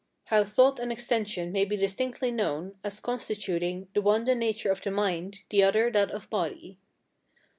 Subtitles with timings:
[0.23, 4.83] How thought and extension may be distinctly known, as constituting, the one the nature of
[4.83, 6.79] mind, the other that of body.